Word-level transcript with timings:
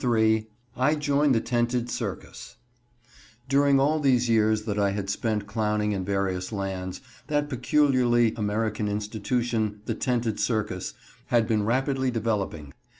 III 0.03 0.47
I 0.75 0.95
JOIN 0.95 1.31
THE 1.31 1.39
TENTED 1.41 1.87
CIRCUS 1.87 2.55
During 3.47 3.79
all 3.79 3.99
these 3.99 4.27
years 4.29 4.63
that 4.63 4.79
I 4.79 4.89
had 4.93 5.11
spent 5.11 5.45
clowning 5.45 5.91
in 5.91 6.03
various 6.03 6.51
lands, 6.51 7.01
that 7.27 7.49
peculiarly 7.49 8.33
American 8.33 8.87
institution, 8.87 9.81
the 9.85 9.93
tented 9.93 10.39
circus, 10.39 10.95
had 11.27 11.47
been 11.47 11.67
rapidly 11.67 12.09
developing. 12.09 12.73